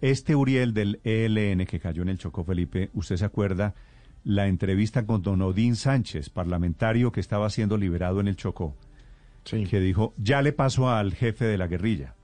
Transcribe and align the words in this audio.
Este 0.00 0.34
Uriel 0.34 0.74
del 0.74 1.00
ELN 1.04 1.66
que 1.66 1.80
cayó 1.80 2.02
en 2.02 2.08
el 2.08 2.18
Chocó, 2.18 2.44
Felipe, 2.44 2.90
¿usted 2.94 3.16
se 3.16 3.24
acuerda 3.24 3.74
la 4.24 4.46
entrevista 4.46 5.04
con 5.06 5.22
don 5.22 5.42
Odín 5.42 5.76
Sánchez, 5.76 6.30
parlamentario 6.30 7.12
que 7.12 7.20
estaba 7.20 7.50
siendo 7.50 7.76
liberado 7.76 8.20
en 8.20 8.28
el 8.28 8.36
Chocó? 8.36 8.74
Sí. 9.44 9.64
Que 9.66 9.80
dijo, 9.80 10.14
ya 10.16 10.40
le 10.42 10.52
pasó 10.52 10.90
al 10.90 11.12
jefe 11.14 11.44
de 11.44 11.58
la 11.58 11.66
guerrilla. 11.66 12.14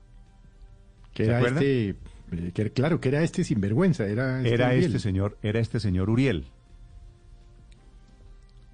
Que 1.13 1.25
¿Se 1.25 1.29
era 1.29 1.37
acuerda? 1.37 1.61
este, 1.61 1.89
eh, 2.31 2.51
que, 2.53 2.71
claro, 2.71 2.99
que 2.99 3.09
era 3.09 3.21
este 3.21 3.43
sinvergüenza, 3.43 4.07
era 4.07 4.37
este, 4.39 4.53
Era 4.53 4.73
este 4.73 4.99
señor, 4.99 5.37
era 5.43 5.59
este 5.59 5.79
señor 5.79 6.09
Uriel. 6.09 6.45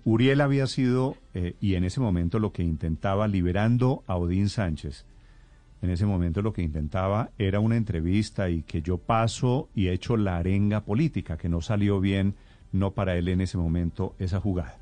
Uriel 0.05 0.39
había 0.39 0.67
sido, 0.67 1.17
eh, 1.33 1.55
y 1.59 1.75
en 1.75 1.83
ese 1.83 1.99
momento 1.99 2.39
lo 2.39 2.53
que 2.53 2.63
intentaba, 2.63 3.27
liberando 3.27 4.03
a 4.07 4.15
Odín 4.15 4.47
Sánchez, 4.47 5.05
en 5.81 5.89
ese 5.89 6.05
momento 6.05 6.41
lo 6.41 6.53
que 6.53 6.61
intentaba 6.61 7.31
era 7.37 7.59
una 7.59 7.77
entrevista 7.77 8.49
y 8.49 8.63
que 8.63 8.81
yo 8.81 8.97
paso 8.97 9.69
y 9.75 9.87
he 9.87 9.93
hecho 9.93 10.17
la 10.17 10.37
arenga 10.37 10.81
política, 10.81 11.37
que 11.37 11.49
no 11.49 11.61
salió 11.61 11.99
bien, 11.99 12.35
no 12.71 12.91
para 12.91 13.15
él 13.15 13.27
en 13.27 13.41
ese 13.41 13.57
momento 13.57 14.15
esa 14.19 14.39
jugada. 14.39 14.77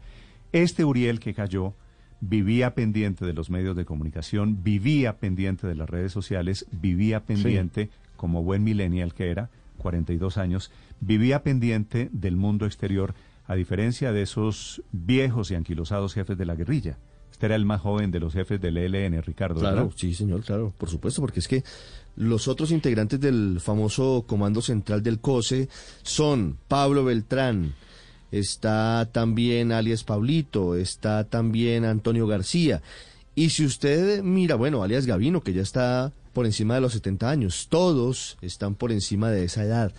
Este 0.52 0.86
Uriel 0.86 1.20
que 1.20 1.34
cayó 1.34 1.74
vivía 2.22 2.74
pendiente 2.74 3.26
de 3.26 3.34
los 3.34 3.50
medios 3.50 3.76
de 3.76 3.86
comunicación, 3.86 4.64
vivía 4.64 5.18
pendiente 5.18 5.68
de 5.68 5.76
las 5.76 5.90
redes 5.90 6.12
sociales, 6.12 6.66
vivía 6.72 7.26
pendiente, 7.26 7.90
como 8.16 8.44
buen 8.44 8.64
millennial 8.64 9.14
que 9.14 9.30
era, 9.30 9.50
42 9.78 10.38
años, 10.38 10.72
vivía 11.02 11.44
pendiente 11.44 12.09
del 12.12 12.38
mundo 12.38 12.66
exterior, 12.66 13.14
a 13.48 13.56
diferencia 13.56 14.12
de 14.12 14.24
esos 14.24 14.82
viejos 14.92 15.52
y 15.52 15.56
anquilosados 15.56 16.14
jefes 16.14 16.38
de 16.38 16.46
la 16.46 16.56
guerrilla. 16.56 16.98
Este 17.36 17.47
era 17.47 17.55
el 17.55 17.66
más 17.66 17.81
joven 17.81 18.11
de 18.11 18.22
los 18.22 18.31
jefes 18.31 18.61
del 18.61 18.78
ELN, 18.78 19.22
Ricardo. 19.22 19.59
Claro, 19.59 19.91
sí, 19.94 20.14
señor, 20.14 20.41
claro, 20.41 20.73
por 20.78 20.89
supuesto, 20.89 21.19
porque 21.19 21.41
es 21.41 21.50
que 21.50 21.66
los 22.16 22.47
otros 22.47 22.72
integrantes 22.72 23.19
del 23.19 23.59
famoso 23.59 24.23
Comando 24.25 24.61
Central 24.61 25.03
del 25.03 25.19
COSE 25.19 25.67
son 26.02 26.58
Pablo 26.69 27.03
Beltrán, 27.03 27.73
está 28.31 29.09
también 29.11 29.73
alias 29.73 30.06
Pablito, 30.06 30.78
está 30.78 31.25
también 31.25 31.83
Antonio 31.83 32.25
García. 32.25 32.81
Y 33.36 33.50
si 33.50 33.66
usted 33.66 34.23
mira, 34.23 34.56
bueno, 34.56 34.81
alias 34.81 35.06
Gavino, 35.06 35.41
que 35.41 35.52
ya 35.52 35.61
está 35.61 36.13
por 36.31 36.45
encima 36.45 36.75
de 36.75 36.81
los 36.81 36.94
70 36.94 37.30
años, 37.30 37.67
todos 37.69 38.38
están 38.41 38.75
por 38.75 38.94
encima 38.94 39.30
de 39.30 39.44
esa 39.44 39.66
edad. 39.66 39.91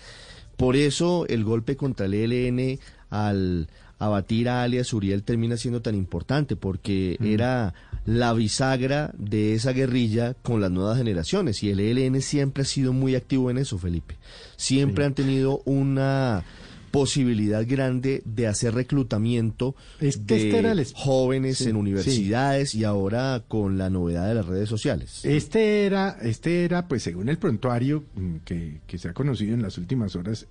Por 0.56 0.74
eso 0.74 1.26
el 1.28 1.44
golpe 1.44 1.76
contra 1.76 2.06
el 2.06 2.14
ELN 2.14 2.78
al 3.10 3.68
abatir 3.98 4.48
a 4.48 4.62
alias 4.62 4.92
Uriel 4.92 5.22
termina 5.22 5.56
siendo 5.56 5.82
tan 5.82 5.94
importante, 5.94 6.56
porque 6.56 7.16
era 7.20 7.74
la 8.04 8.32
bisagra 8.32 9.12
de 9.18 9.54
esa 9.54 9.72
guerrilla 9.72 10.34
con 10.42 10.60
las 10.60 10.70
nuevas 10.70 10.98
generaciones. 10.98 11.62
Y 11.62 11.70
el 11.70 11.80
ELN 11.80 12.20
siempre 12.22 12.62
ha 12.62 12.66
sido 12.66 12.92
muy 12.92 13.14
activo 13.14 13.50
en 13.50 13.58
eso, 13.58 13.78
Felipe. 13.78 14.16
Siempre 14.56 15.04
han 15.04 15.14
tenido 15.14 15.62
una 15.64 16.44
posibilidad 16.90 17.66
grande 17.66 18.22
de 18.24 18.46
hacer 18.46 18.72
reclutamiento 18.74 19.74
Es 20.00 20.16
que 20.16 20.22
de 20.24 20.46
este 20.46 20.58
era 20.58 20.72
el 20.72 20.86
jóvenes 20.94 21.58
Sí, 21.58 21.68
en 21.68 21.76
universidades 21.76 22.74
y 22.74 22.84
ahora 22.84 23.42
con 23.48 23.76
la 23.76 23.90
novedad 23.90 24.26
de 24.28 24.34
las 24.34 24.46
redes 24.46 24.70
sociales. 24.70 25.22
Este 25.24 25.84
era, 25.84 26.16
este 26.22 26.64
era, 26.64 26.88
pues 26.88 27.02
según 27.02 27.28
el 27.28 27.36
prontuario 27.36 28.04
mm, 28.14 28.36
que, 28.46 28.80
que 28.86 28.96
se 28.96 29.08
ha 29.08 29.12
conocido 29.12 29.52
en 29.52 29.60
las 29.60 29.76
últimas 29.76 30.16
horas, 30.16 30.46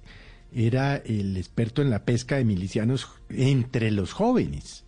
era 0.56 0.96
el 0.98 1.36
experto 1.38 1.82
en 1.82 1.90
la 1.90 2.06
pesca 2.06 2.38
de 2.38 2.46
milicianos 2.46 3.08
entre 3.30 3.92
los 3.92 4.14
jóvenes. 4.14 4.84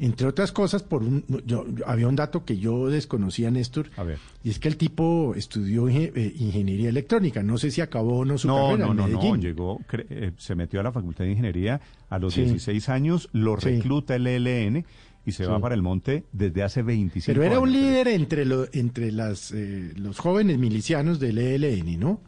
Entre 0.00 0.28
otras 0.28 0.52
cosas, 0.52 0.84
por 0.84 1.02
un, 1.02 1.24
yo, 1.44 1.66
yo- 1.66 1.84
había 1.86 2.06
un 2.06 2.14
dato 2.14 2.44
que 2.44 2.56
yo 2.58 2.86
desconocía, 2.88 3.50
Néstor, 3.50 3.90
A 3.96 4.04
ver. 4.04 4.18
y 4.44 4.50
es 4.50 4.60
que 4.60 4.68
el 4.68 4.76
tipo 4.76 5.34
estudió 5.34 5.88
eh, 5.88 6.12
ingeniería 6.38 6.88
electrónica. 6.90 7.42
No 7.42 7.58
sé 7.58 7.72
si 7.72 7.80
acabó 7.80 8.18
o 8.18 8.24
no 8.24 8.38
su 8.38 8.46
No, 8.46 8.68
carrera 8.68 8.84
no, 8.86 8.90
en 8.92 8.96
no, 9.12 9.20
no, 9.22 9.36
llegó, 9.36 9.80
cre- 9.90 10.06
eh, 10.10 10.32
se 10.36 10.54
metió 10.54 10.78
a 10.78 10.84
la 10.84 10.92
Facultad 10.92 11.24
de 11.24 11.30
Ingeniería 11.30 11.80
a 12.10 12.18
los 12.20 12.34
Sí. 12.34 12.42
16 12.42 12.88
años, 12.90 13.28
lo 13.32 13.58
Sí. 13.58 13.70
recluta 13.70 14.14
el 14.14 14.28
ELN 14.28 14.84
y 15.26 15.32
se 15.32 15.46
va 15.46 15.58
para 15.58 15.74
el 15.74 15.82
monte 15.82 16.22
desde 16.32 16.62
hace 16.62 16.82
25 16.82 17.26
Pero 17.34 17.42
era 17.42 17.58
un 17.58 17.70
años. 17.70 17.80
líder 17.82 18.06
entre, 18.08 18.44
lo- 18.44 18.68
entre 18.72 19.10
las, 19.10 19.50
eh, 19.52 19.92
los 19.96 20.18
jóvenes 20.20 20.58
milicianos 20.58 21.18
del 21.18 21.38
ELN, 21.38 21.98
¿no? 21.98 22.20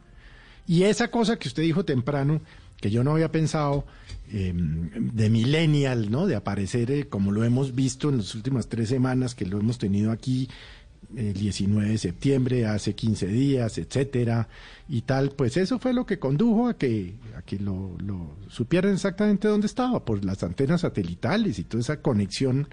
Y 0.67 0.83
esa 0.83 1.09
cosa 1.09 1.37
que 1.39 1.47
usted 1.47 1.63
dijo 1.63 1.85
temprano, 1.85 2.41
que 2.81 2.91
yo 2.91 3.03
no 3.05 3.11
había 3.13 3.31
pensado, 3.31 3.85
eh, 4.33 4.53
de 4.53 5.29
millennial, 5.29 6.11
¿no? 6.11 6.25
De 6.27 6.35
aparecer 6.35 6.91
eh, 6.91 7.07
como 7.07 7.31
lo 7.31 7.43
hemos 7.45 7.73
visto 7.75 8.09
en 8.09 8.17
las 8.17 8.35
últimas 8.35 8.67
tres 8.67 8.89
semanas, 8.89 9.35
que 9.35 9.45
lo 9.45 9.59
hemos 9.59 9.77
tenido 9.77 10.11
aquí 10.11 10.49
el 11.15 11.33
19 11.33 11.89
de 11.89 11.97
septiembre, 11.97 12.65
hace 12.65 12.93
15 12.95 13.27
días, 13.27 13.77
etcétera, 13.77 14.47
y 14.87 15.01
tal, 15.01 15.31
pues 15.31 15.57
eso 15.57 15.77
fue 15.79 15.93
lo 15.93 16.05
que 16.05 16.19
condujo 16.19 16.67
a 16.69 16.77
que, 16.77 17.15
a 17.37 17.41
que 17.41 17.59
lo, 17.59 17.95
lo 17.99 18.35
supieran 18.49 18.93
exactamente 18.93 19.47
dónde 19.47 19.67
estaba, 19.67 20.05
por 20.05 20.23
las 20.23 20.41
antenas 20.43 20.81
satelitales 20.81 21.59
y 21.59 21.63
toda 21.63 21.81
esa 21.81 22.01
conexión 22.01 22.67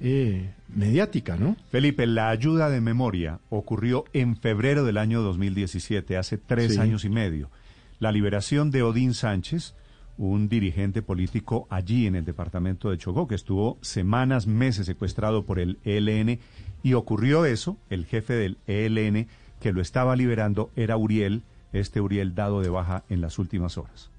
eh, 0.00 0.50
mediática, 0.68 1.36
¿no? 1.36 1.56
Felipe, 1.72 2.06
la 2.06 2.28
ayuda 2.30 2.70
de 2.70 2.80
memoria 2.80 3.40
ocurrió 3.50 4.04
en 4.12 4.36
febrero 4.36 4.84
del 4.84 4.96
año 4.96 5.22
2017, 5.22 6.16
hace 6.16 6.38
tres 6.38 6.74
Sí. 6.74 6.80
años 6.80 7.04
y 7.04 7.08
medio. 7.08 7.50
La 7.98 8.12
liberación 8.12 8.70
de 8.70 8.82
Odín 8.82 9.12
Sánchez, 9.12 9.74
un 10.18 10.48
dirigente 10.48 11.02
político 11.02 11.66
allí 11.70 12.06
en 12.06 12.14
el 12.14 12.24
departamento 12.24 12.90
de 12.90 12.98
Chocó, 12.98 13.26
que 13.26 13.34
estuvo 13.34 13.78
semanas, 13.80 14.46
meses 14.46 14.86
secuestrado 14.86 15.44
por 15.44 15.58
el 15.58 15.78
ELN, 15.84 16.38
y 16.82 16.94
ocurrió 16.94 17.44
eso, 17.44 17.76
el 17.90 18.06
jefe 18.06 18.34
del 18.34 18.58
ELN 18.66 19.26
que 19.60 19.72
lo 19.72 19.80
estaba 19.80 20.14
liberando 20.14 20.70
era 20.76 20.96
Uriel, 20.96 21.42
este 21.72 22.00
Uriel 22.00 22.34
dado 22.34 22.60
de 22.60 22.68
baja 22.68 23.04
en 23.08 23.20
las 23.20 23.38
últimas 23.38 23.76
horas. 23.76 24.10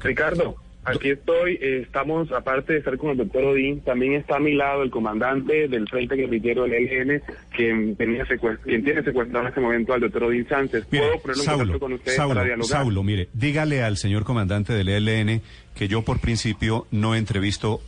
Ricardo, 0.00 0.56
aquí 0.84 1.10
estoy. 1.10 1.58
eh, 1.60 1.82
estamos, 1.82 2.32
aparte 2.32 2.72
de 2.72 2.78
estar 2.80 2.96
con 2.96 3.10
el 3.10 3.16
doctor 3.16 3.44
Odín, 3.44 3.80
también 3.80 4.14
está 4.14 4.36
a 4.36 4.40
mi 4.40 4.54
lado 4.54 4.82
el 4.82 4.90
comandante 4.90 5.68
del 5.68 5.88
Frente 5.88 6.16
Guerrillero 6.16 6.64
del 6.64 6.74
ELN, 6.74 7.22
quien, 7.54 7.96
tenía 7.96 8.24
quien 8.64 8.84
tiene 8.84 9.02
secuestrado 9.02 9.42
en 9.42 9.48
este 9.48 9.60
momento 9.60 9.92
al 9.92 10.00
doctor 10.00 10.24
Odín 10.24 10.46
Sánchez. 10.48 10.86
¿Puedo 10.86 11.02
Mire, 11.02 11.18
ponerlo 11.18 11.42
en 11.42 11.46
Saulo, 11.46 11.58
contacto 11.58 11.80
con 11.80 11.92
usted 11.94 12.12
Saulo, 12.12 12.34
para 12.34 12.46
dialogar? 12.46 12.68
Saulo, 12.68 13.02
mire, 13.02 13.28
dígale 13.32 13.82
al 13.82 13.96
señor 13.96 14.24
comandante 14.24 14.72
del 14.72 14.88
ELN 14.88 15.42
que 15.74 15.88
yo 15.88 16.02
por 16.02 16.20
principio 16.20 16.86
no 16.90 17.14
entrevisto 17.14 17.80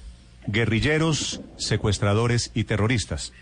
guerrilleros, 0.46 1.40
secuestradores 1.56 2.50
y 2.54 2.64
terroristas. 2.64 3.32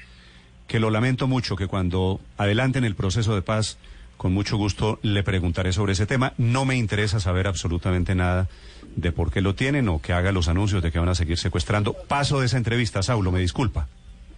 Que 0.66 0.80
lo 0.80 0.90
lamento 0.90 1.26
mucho, 1.26 1.56
que 1.56 1.66
cuando 1.66 2.20
adelanten 2.36 2.84
el 2.84 2.94
proceso 2.94 3.34
de 3.34 3.42
paz, 3.42 3.78
con 4.18 4.34
mucho 4.34 4.58
gusto 4.58 4.98
le 5.02 5.22
preguntaré 5.22 5.72
sobre 5.72 5.92
ese 5.92 6.04
tema. 6.04 6.34
No 6.36 6.66
me 6.66 6.76
interesa 6.76 7.20
saber 7.20 7.46
absolutamente 7.46 8.14
nada 8.14 8.48
de 8.96 9.12
por 9.12 9.30
qué 9.30 9.40
lo 9.40 9.54
tienen 9.54 9.88
o 9.88 10.02
que 10.02 10.12
haga 10.12 10.32
los 10.32 10.48
anuncios 10.48 10.82
de 10.82 10.90
que 10.90 10.98
van 10.98 11.08
a 11.08 11.14
seguir 11.14 11.38
secuestrando. 11.38 11.94
Paso 11.94 12.40
de 12.40 12.46
esa 12.46 12.58
entrevista, 12.58 13.02
Saulo, 13.02 13.32
me 13.32 13.40
disculpa. 13.40 13.88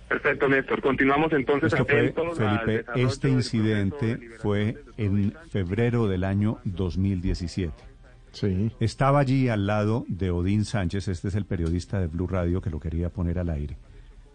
Perfecto, 0.08 0.48
Néstor. 0.48 0.82
Continuamos 0.82 1.32
entonces 1.32 1.72
Esto 1.72 1.86
fue, 1.86 2.12
Felipe, 2.36 2.84
este 2.96 3.30
incidente 3.30 4.18
fue 4.38 4.76
en 4.98 5.34
febrero 5.50 6.08
del 6.08 6.24
año 6.24 6.58
2017. 6.64 7.72
Sí. 8.32 8.70
Estaba 8.80 9.20
allí 9.20 9.48
al 9.48 9.66
lado 9.66 10.04
de 10.08 10.30
Odín 10.30 10.64
Sánchez, 10.64 11.08
este 11.08 11.28
es 11.28 11.34
el 11.34 11.46
periodista 11.46 12.00
de 12.00 12.06
Blue 12.06 12.26
Radio 12.26 12.60
que 12.60 12.70
lo 12.70 12.80
quería 12.80 13.08
poner 13.08 13.38
al 13.38 13.50
aire. 13.50 13.76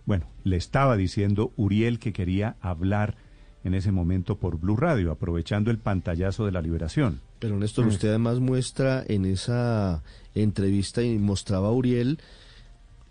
Bueno, 0.06 0.28
le 0.44 0.56
estaba 0.56 0.98
diciendo 0.98 1.52
Uriel 1.56 2.00
que 2.00 2.14
quería 2.14 2.56
hablar 2.62 3.16
en 3.66 3.74
ese 3.74 3.92
momento 3.92 4.38
por 4.38 4.60
Blue 4.60 4.78
Radio, 4.78 5.12
aprovechando 5.12 5.72
el 5.72 5.80
pantallazo 5.80 6.46
de 6.46 6.52
la 6.52 6.62
liberación. 6.62 7.20
Pero 7.40 7.58
Néstor, 7.58 7.88
usted 7.88 8.10
además 8.10 8.40
muestra 8.40 9.04
en 9.08 9.26
esa 9.26 10.04
entrevista 10.36 11.02
y 11.02 11.18
mostraba 11.18 11.70
a 11.70 11.72
Uriel 11.72 12.20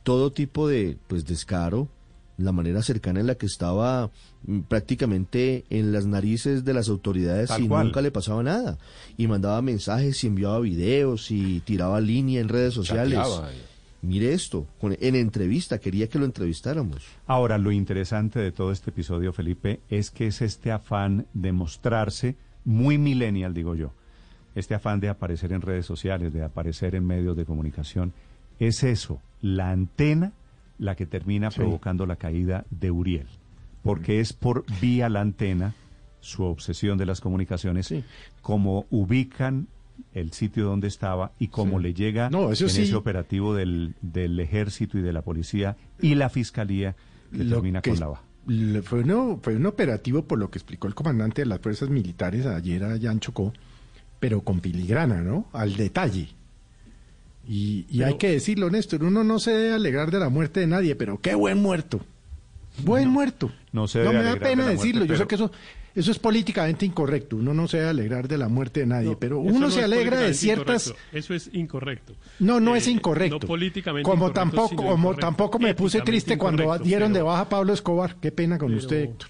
todo 0.04 0.32
tipo 0.32 0.68
de 0.68 0.96
pues 1.08 1.26
descaro, 1.26 1.88
la 2.36 2.52
manera 2.52 2.82
cercana 2.82 3.18
en 3.18 3.26
la 3.26 3.34
que 3.34 3.46
estaba 3.46 4.10
mm, 4.46 4.60
prácticamente 4.60 5.64
en 5.70 5.92
las 5.92 6.06
narices 6.06 6.64
de 6.64 6.72
las 6.72 6.88
autoridades 6.88 7.48
Tal 7.48 7.64
y 7.64 7.68
cual. 7.68 7.86
nunca 7.86 8.00
le 8.00 8.12
pasaba 8.12 8.42
nada. 8.44 8.78
Y 9.16 9.26
mandaba 9.26 9.60
mensajes 9.60 10.22
y 10.22 10.28
enviaba 10.28 10.60
videos 10.60 11.32
y 11.32 11.60
tiraba 11.60 12.00
línea 12.00 12.40
en 12.40 12.48
redes 12.48 12.74
sociales. 12.74 13.18
Chateaba. 13.18 13.50
Mire 14.04 14.34
esto, 14.34 14.66
en 14.82 15.14
entrevista, 15.14 15.78
quería 15.78 16.08
que 16.08 16.18
lo 16.18 16.26
entrevistáramos. 16.26 17.06
Ahora, 17.26 17.56
lo 17.56 17.72
interesante 17.72 18.38
de 18.38 18.52
todo 18.52 18.70
este 18.70 18.90
episodio, 18.90 19.32
Felipe, 19.32 19.80
es 19.88 20.10
que 20.10 20.26
es 20.26 20.42
este 20.42 20.70
afán 20.70 21.26
de 21.32 21.52
mostrarse 21.52 22.36
muy 22.64 22.98
millennial, 22.98 23.54
digo 23.54 23.74
yo, 23.74 23.92
este 24.54 24.74
afán 24.74 25.00
de 25.00 25.08
aparecer 25.08 25.52
en 25.52 25.62
redes 25.62 25.86
sociales, 25.86 26.32
de 26.32 26.44
aparecer 26.44 26.94
en 26.94 27.06
medios 27.06 27.36
de 27.36 27.46
comunicación, 27.46 28.12
es 28.58 28.84
eso, 28.84 29.20
la 29.40 29.70
antena 29.70 30.32
la 30.78 30.96
que 30.96 31.06
termina 31.06 31.50
provocando 31.50 32.04
la 32.04 32.16
caída 32.16 32.66
de 32.70 32.90
Uriel, 32.90 33.26
porque 33.82 34.20
es 34.20 34.32
por 34.32 34.64
vía 34.80 35.08
la 35.08 35.22
antena 35.22 35.74
su 36.20 36.44
obsesión 36.44 36.98
de 36.98 37.06
las 37.06 37.20
comunicaciones, 37.20 37.94
como 38.42 38.86
ubican 38.90 39.68
el 40.12 40.32
sitio 40.32 40.64
donde 40.64 40.88
estaba 40.88 41.32
y 41.38 41.48
cómo 41.48 41.78
le 41.78 41.94
llega 41.94 42.28
en 42.28 42.52
ese 42.52 42.94
operativo 42.94 43.54
del, 43.54 43.94
del 44.00 44.38
ejército 44.40 44.98
y 44.98 45.02
de 45.02 45.12
la 45.12 45.22
policía 45.22 45.76
y 46.00 46.14
la 46.14 46.28
fiscalía 46.28 46.94
que 47.32 47.44
termina 47.44 47.82
con 47.82 47.98
la 47.98 48.06
baja. 48.08 48.22
Fue, 48.82 49.04
fue 49.42 49.56
un 49.56 49.66
operativo, 49.66 50.22
por 50.22 50.38
lo 50.38 50.50
que 50.50 50.58
explicó 50.58 50.86
el 50.86 50.94
comandante 50.94 51.42
de 51.42 51.46
las 51.46 51.60
fuerzas 51.60 51.88
militares 51.88 52.44
ayer 52.46 52.84
allá 52.84 53.10
en 53.10 53.20
Chocó, 53.20 53.52
pero 54.20 54.42
con 54.42 54.60
filigrana, 54.60 55.22
¿no? 55.22 55.48
Al 55.52 55.76
detalle. 55.76 56.28
Y, 57.46 58.02
hay 58.02 58.16
que 58.16 58.30
decirlo, 58.30 58.70
Néstor, 58.70 59.04
uno 59.04 59.22
no 59.22 59.38
se 59.38 59.50
debe 59.50 59.74
alegrar 59.74 60.10
de 60.10 60.18
la 60.18 60.28
muerte 60.28 60.60
de 60.60 60.66
nadie, 60.66 60.96
pero 60.96 61.20
qué 61.20 61.34
buen 61.34 61.58
muerto. 61.58 62.00
Buen 62.78 63.08
muerto. 63.08 63.52
No, 63.72 63.86
se 63.88 64.02
no 64.02 64.12
me 64.12 64.22
da 64.22 64.36
pena 64.36 64.66
decirlo, 64.66 65.04
yo 65.04 65.16
sé 65.16 65.26
que 65.26 65.34
eso 65.36 65.50
eso 65.94 66.10
es 66.10 66.18
políticamente 66.18 66.84
incorrecto. 66.84 67.36
Uno 67.36 67.54
no 67.54 67.68
se 67.68 67.76
debe 67.76 67.90
alegrar 67.90 68.26
de 68.26 68.36
la 68.36 68.48
muerte 68.48 68.80
de 68.80 68.86
nadie, 68.86 69.16
pero 69.18 69.38
uno 69.38 69.70
se 69.70 69.84
alegra 69.84 70.20
de 70.20 70.34
ciertas. 70.34 70.92
Eso 71.12 71.34
es 71.34 71.50
incorrecto. 71.52 72.14
No, 72.40 72.58
no 72.58 72.74
es 72.74 72.88
eh, 72.88 72.92
incorrecto. 72.92 73.38
No 73.40 73.46
políticamente 73.46 74.08
como 74.08 74.32
tampoco, 74.32 74.74
como 74.74 75.14
tampoco 75.14 75.58
me 75.58 75.74
puse 75.74 76.00
triste 76.00 76.36
cuando 76.36 76.76
dieron 76.78 77.12
de 77.12 77.22
baja 77.22 77.42
a 77.42 77.48
Pablo 77.48 77.72
Escobar. 77.72 78.16
Qué 78.16 78.32
pena 78.32 78.58
con 78.58 78.74
usted, 78.74 79.04
Héctor. 79.04 79.28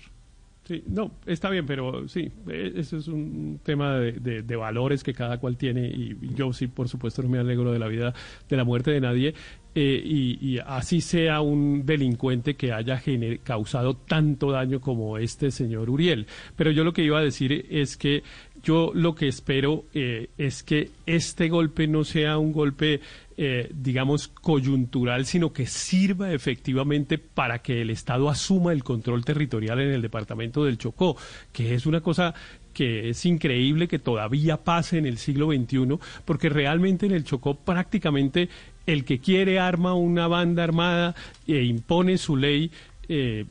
Sí, 0.67 0.83
no, 0.87 1.11
está 1.27 1.51
bien, 1.51 1.67
pero 1.67 2.09
sí, 2.09 2.33
e, 2.49 2.73
eso 2.77 2.97
es 2.97 3.07
un 3.09 3.61
tema 3.63 3.99
de, 3.99 4.43
de, 4.43 4.57
valores 4.57 5.05
que 5.05 5.13
cada 5.13 5.37
cual 5.37 5.59
tiene 5.59 5.89
y 5.89 6.17
yo 6.35 6.55
sí, 6.55 6.69
por 6.69 6.89
supuesto, 6.89 7.23
no 7.23 7.29
me 7.29 7.39
alegro 7.39 7.71
de 7.71 7.79
la 7.79 7.87
vida, 7.87 8.15
de 8.49 8.57
la 8.57 8.65
muerte 8.65 8.91
de 8.91 9.03
nadie 9.03 9.35
eh, 9.75 10.03
y, 10.05 10.59
así 10.59 11.01
sea 11.01 11.41
un 11.41 11.85
delincuente 11.85 12.55
que 12.55 12.73
haya 12.73 13.03
causado 13.43 13.95
tanto 13.95 14.53
daño 14.53 14.81
como 14.81 15.19
este 15.19 15.51
señor 15.51 15.91
Uriel. 15.91 16.27
Pero 16.57 16.71
yo 16.71 16.85
lo 16.85 16.93
que 16.93 17.03
iba 17.03 17.19
a 17.19 17.23
decir 17.23 17.67
es 17.71 17.97
que 17.97 18.23
yo 18.63 18.93
lo 18.95 19.15
que 19.15 19.29
espero 19.29 19.85
eh, 19.93 20.31
es 20.39 20.63
que 20.63 20.91
este 21.07 21.49
golpe 21.49 21.87
no 21.87 22.05
sea 22.05 22.39
un 22.39 22.53
golpe, 22.53 23.01
eh, 23.37 23.69
digamos, 23.75 24.29
coyuntural, 24.29 25.27
sino 25.27 25.53
que 25.53 25.67
sirva 25.67 26.33
efectivamente 26.33 27.19
para 27.19 27.59
que 27.59 27.83
el 27.83 27.91
Estado 27.91 28.31
asuma 28.31 28.73
el 28.73 28.85
control 28.85 29.25
territorial 29.25 29.81
en 29.81 29.91
el 29.91 30.03
departamento 30.03 30.65
del 30.65 30.79
Chocó, 30.79 31.17
que 31.53 31.75
es 31.75 31.85
una 31.85 32.01
cosa 32.01 32.35
que 32.73 33.09
es 33.09 33.25
increíble 33.25 33.89
que 33.89 33.99
todavía 33.99 34.59
pase 34.59 34.99
en 34.99 35.07
el 35.07 35.19
siglo 35.19 35.47
XXI, 35.47 35.99
porque 36.25 36.49
realmente 36.49 37.07
en 37.07 37.13
el 37.13 37.25
Chocó 37.25 37.55
prácticamente 37.55 38.49
el 38.87 39.05
que 39.05 39.19
quiere 39.19 39.59
arma 39.59 39.95
una 39.95 40.29
banda 40.29 40.65
armada 40.65 41.15
e 41.47 41.63
impone 41.63 42.19
su 42.19 42.37
ley 42.37 42.71
eh, 43.09 43.47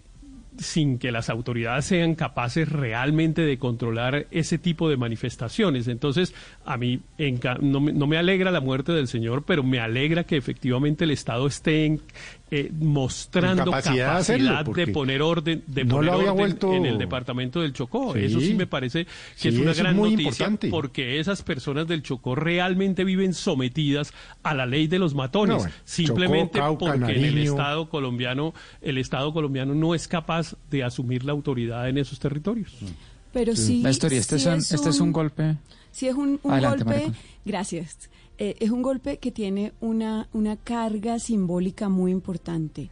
sin 0.58 1.00
que 1.00 1.12
las 1.12 1.30
autoridades 1.30 1.86
sean 1.86 2.16
capaces 2.16 2.70
realmente 2.70 3.42
de 3.42 3.58
controlar 3.58 4.28
ese 4.32 4.58
tipo 4.58 4.90
de 4.90 4.98
manifestaciones. 4.98 5.88
Entonces, 5.88 6.34
a 6.66 6.78
mí 6.78 7.02
no 7.62 7.80
no 7.80 8.08
me 8.08 8.18
alegra 8.18 8.52
la 8.52 8.62
muerte 8.62 8.92
del 8.92 9.08
señor, 9.08 9.44
pero 9.46 9.64
me 9.64 9.80
alegra 9.80 10.24
que 10.26 10.38
efectivamente 10.38 11.06
el 11.06 11.12
Estado 11.12 11.48
esté 11.48 11.86
en, 11.86 12.02
eh, 12.52 12.72
mostrando 12.72 13.66
capacidad, 13.66 14.26
de, 14.26 14.88
poner 14.88 15.22
orden, 15.22 15.64
de 15.66 15.86
poner 15.86 16.12
orden 16.12 16.58
en 16.74 16.86
el 16.86 16.98
departamento 16.98 17.62
del 17.62 17.74
Chocó. 17.74 18.16
Eso 18.16 18.40
sí 18.40 18.54
me 18.54 18.68
parece 18.68 19.08
que 19.42 19.50
es 19.50 19.58
una 19.58 19.74
gran 19.74 19.98
noticia 19.98 20.52
porque 20.70 21.20
esas 21.20 21.42
personas 21.42 21.88
del 21.88 22.04
Chocó 22.04 22.36
realmente 22.36 23.04
viven 23.04 23.34
sometidas 23.34 24.14
a 24.44 24.54
la 24.54 24.66
ley 24.66 24.88
de 24.88 25.00
los 25.00 25.16
matones, 25.16 25.68
simplemente 25.84 26.60
porque 26.78 27.16
en 27.16 27.26
el 27.26 27.38
Estado 27.40 27.90
colombiano 27.90 28.54
el 28.82 28.98
Estado 28.98 29.34
colombiano 29.34 29.74
no 29.74 29.96
es 29.96 30.08
capaz 30.08 30.56
de 30.70 30.84
asumir 30.84 31.24
la 31.24 31.32
autoridad 31.32 31.90
en 31.90 31.98
esos 31.98 32.20
territorios. 32.20 32.72
Pero 33.34 33.56
sí, 33.56 33.84
este, 33.86 34.16
este, 34.16 34.36
es 34.36 34.46
un, 35.02 35.12
golpe. 35.12 35.58
Sí 35.92 36.08
es 36.08 36.16
un, 36.16 36.40
golpe. 36.44 37.12
Gracias 37.44 38.10
eh, 38.38 38.56
es 38.60 38.72
un 38.72 38.82
golpe 38.82 39.18
que 39.18 39.32
tiene 39.32 39.74
una, 39.80 40.28
una 40.34 40.56
carga 40.58 41.20
simbólica 41.20 41.90
muy 41.90 42.12
importante. 42.12 42.90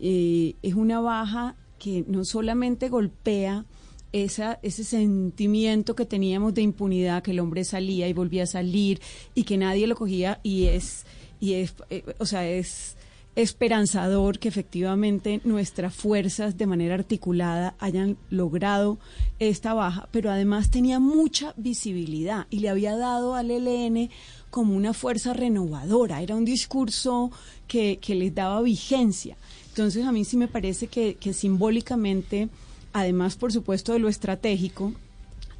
Eh, 0.00 0.54
es 0.62 0.74
una 0.74 1.00
baja 1.00 1.56
que 1.78 2.04
no 2.06 2.24
solamente 2.24 2.88
golpea 2.88 3.64
esa, 4.12 4.60
ese 4.62 4.84
sentimiento 4.84 5.96
que 5.96 6.06
teníamos 6.06 6.54
de 6.54 6.62
impunidad, 6.62 7.22
que 7.22 7.32
el 7.32 7.40
hombre 7.40 7.64
salía 7.64 8.08
y 8.08 8.12
volvía 8.12 8.44
a 8.44 8.46
salir 8.46 9.00
y 9.34 9.44
que 9.44 9.56
nadie 9.56 9.86
lo 9.86 9.96
cogía 9.96 10.40
y 10.42 10.66
es, 10.66 11.04
y 11.40 11.54
es 11.54 11.74
eh, 11.90 12.04
o 12.18 12.26
sea, 12.26 12.48
es 12.48 12.96
esperanzador 13.36 14.38
que 14.38 14.48
efectivamente 14.48 15.40
nuestras 15.44 15.94
fuerzas 15.94 16.56
de 16.56 16.66
manera 16.66 16.94
articulada 16.94 17.74
hayan 17.80 18.16
logrado 18.30 18.98
esta 19.38 19.74
baja, 19.74 20.08
pero 20.12 20.30
además 20.30 20.70
tenía 20.70 21.00
mucha 21.00 21.52
visibilidad 21.56 22.46
y 22.50 22.60
le 22.60 22.68
había 22.68 22.96
dado 22.96 23.34
al 23.34 23.50
ELN 23.50 24.10
como 24.50 24.76
una 24.76 24.92
fuerza 24.92 25.32
renovadora, 25.32 26.22
era 26.22 26.36
un 26.36 26.44
discurso 26.44 27.32
que, 27.66 27.98
les 28.06 28.34
daba 28.34 28.62
vigencia. 28.62 29.36
Entonces 29.70 30.06
a 30.06 30.12
mí 30.12 30.24
sí 30.24 30.36
me 30.36 30.46
parece 30.46 30.86
que, 30.86 31.16
simbólicamente, 31.32 32.48
además 32.92 33.34
por 33.34 33.52
supuesto 33.52 33.92
de 33.92 33.98
lo 33.98 34.08
estratégico, 34.08 34.92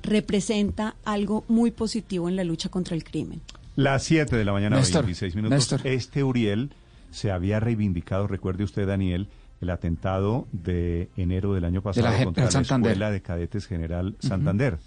representa 0.05 0.95
algo 1.05 1.45
muy 1.49 1.73
positivo 1.73 2.29
en 2.29 2.37
la 2.37 2.45
lucha 2.45 2.69
contra 2.69 2.95
el 2.95 3.03
crimen. 3.03 3.41
Las 3.75 4.05
7 4.05 4.37
de 4.37 4.45
la 4.45 4.53
mañana, 4.53 4.77
26 4.77 5.35
minutos. 5.35 5.81
Este 5.83 6.23
Uriel 6.23 6.71
se 7.15 7.31
había 7.31 7.61
reivindicado, 7.61 8.27
recuerde 8.27 8.65
usted, 8.65 8.87
Daniel, 8.87 9.29
el 9.61 9.71
atentado 9.71 10.47
de 10.53 11.09
enero 11.17 11.55
del 11.55 11.65
año 11.65 11.81
pasado 11.81 12.25
contra 12.25 12.51
la 12.51 12.61
Escuela 12.61 13.11
de 13.11 13.23
Cadetes 13.23 13.67
General 13.67 14.17
Santander 14.19 14.79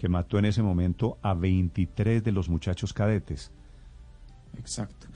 que 0.00 0.08
mató 0.08 0.38
en 0.38 0.46
ese 0.46 0.62
momento 0.62 1.18
a 1.20 1.34
23 1.34 2.24
de 2.24 2.32
los 2.32 2.48
muchachos 2.48 2.94
cadetes. 2.94 3.50
Exacto. 4.58 5.08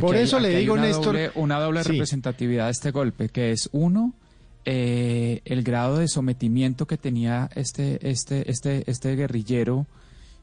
Por 0.00 0.14
eso 0.14 0.38
le 0.38 0.50
digo, 0.58 0.74
una 0.74 0.82
Néstor. 0.82 1.06
Doble, 1.06 1.32
una 1.34 1.58
doble 1.58 1.82
representatividad 1.82 2.66
de 2.66 2.70
este 2.70 2.92
golpe, 2.92 3.30
que 3.30 3.50
es 3.50 3.68
uno, 3.72 4.14
eh, 4.64 5.40
el 5.44 5.64
grado 5.64 5.98
de 5.98 6.06
sometimiento 6.06 6.86
que 6.86 6.98
tenía 6.98 7.50
este, 7.56 7.98
este, 8.08 8.48
este, 8.48 8.88
este 8.88 9.16
guerrillero 9.16 9.88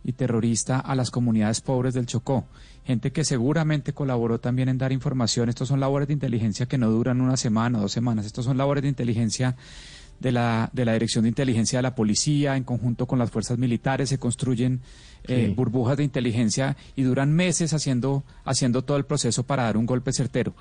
y 0.04 0.14
terrorista 0.14 0.80
a 0.80 0.96
las 0.96 1.12
comunidades 1.12 1.62
pobres 1.62 1.94
del 1.94 2.06
Chocó. 2.06 2.46
Gente 2.86 3.12
que 3.12 3.24
seguramente 3.24 3.94
colaboró 3.94 4.40
también 4.40 4.70
en 4.70 4.78
dar 4.78 4.92
información. 4.92 5.50
Estos 5.50 5.68
son 5.68 5.80
labores 5.80 6.08
de 6.08 6.14
inteligencia 6.14 6.66
que 6.66 6.78
no 6.78 6.90
duran 6.90 7.22
una 7.22 7.38
semana 7.38 7.78
o 7.78 7.82
dos 7.82 7.92
semanas. 7.92 8.26
Estos 8.26 8.46
son 8.46 8.58
labores 8.58 8.84
de 8.84 8.90
inteligencia 8.90 9.56
de 10.20 10.32
la, 10.32 10.70
de 10.74 10.86
la 10.86 10.94
Dirección 10.94 11.24
de 11.24 11.30
Inteligencia 11.30 11.80
de 11.80 11.84
la 11.84 11.96
Policía, 11.96 12.58
en 12.58 12.64
conjunto 12.64 13.06
con 13.06 13.20
las 13.20 13.32
fuerzas 13.32 13.58
militares, 13.58 14.10
se 14.10 14.18
construyen 14.18 14.82
eh, 15.24 15.54
burbujas 15.56 15.98
de 15.98 16.04
inteligencia 16.04 16.78
y 16.96 17.04
duran 17.04 17.32
meses 17.34 17.74
haciendo, 17.74 18.24
haciendo 18.44 18.84
todo 18.84 18.98
el 18.98 19.06
proceso 19.06 19.44
para 19.44 19.64
dar 19.64 19.78
un 19.78 19.86
golpe 19.86 20.12
certero. 20.12 20.54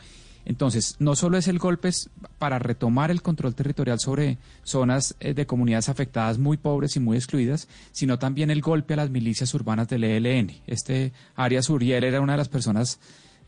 Entonces, 0.49 0.97
no 0.99 1.15
solo 1.15 1.37
es 1.37 1.47
el 1.47 1.59
golpe 1.59 1.91
para 2.39 2.59
retomar 2.59 3.11
el 3.11 3.21
control 3.21 3.55
territorial 3.55 4.01
sobre 4.01 4.39
zonas 4.65 5.15
eh, 5.21 5.35
de 5.35 5.47
comunidades 5.47 5.91
afectadas 5.91 6.39
muy 6.39 6.57
pobres 6.57 6.97
y 6.97 7.01
muy 7.01 7.19
excluidas, 7.19 7.69
sino 7.93 8.19
también 8.19 8.51
el 8.51 8.63
golpe 8.63 8.95
a 8.95 8.97
las 8.97 9.11
milicias 9.11 9.53
urbanas 9.53 9.89
del 9.89 10.05
ELN. 10.05 10.51
Este 10.67 11.13
Arias 11.37 11.69
Uriel 11.69 12.03
era 12.03 12.23
una 12.23 12.33
de 12.33 12.39
las 12.39 12.49
personas 12.49 12.99